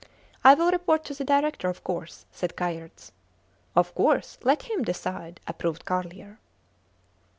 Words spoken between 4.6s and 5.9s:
him decide, approved